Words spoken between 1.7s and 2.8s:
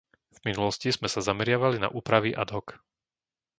na úpravy ad hoc.